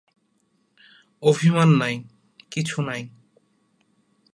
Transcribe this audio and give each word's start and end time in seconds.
অভিমান 1.23 1.69
নাই, 1.69 2.03
কিছু 2.51 2.81
নাই। 2.81 3.09